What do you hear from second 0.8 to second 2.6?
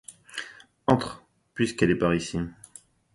Entre, puisqu'elle est par ici!